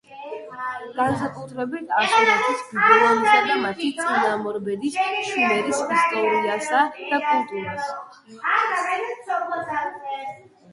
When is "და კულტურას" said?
7.13-7.95